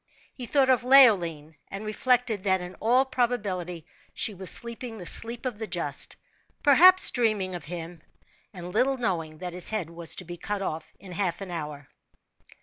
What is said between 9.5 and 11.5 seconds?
his head was to be cut off in half